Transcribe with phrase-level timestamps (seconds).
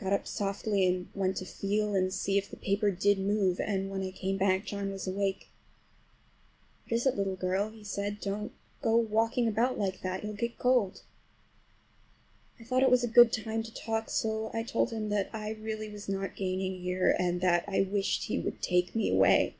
[0.00, 3.60] I got up softly and went to feel and see if the paper did move,
[3.60, 5.48] and when I came back John was awake.
[6.86, 8.18] "What is it, little girl?" he said.
[8.18, 11.02] "Don't go walking about like that—you'll get cold."
[12.58, 15.50] I thought it was a good time to talk, so I told him that I
[15.50, 19.56] really was not gaining here, and that I wished he would take me away.